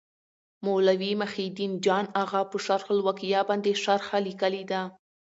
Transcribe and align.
مولوي 0.65 1.09
محي 1.21 1.43
الدین 1.49 1.73
جان 1.85 2.05
اغا 2.21 2.41
په 2.51 2.57
شرح 2.65 2.85
الوقایه 2.93 3.41
باندي 3.49 3.73
شرحه 3.83 4.17
لیکلي 4.27 4.63
ده. 4.71 4.81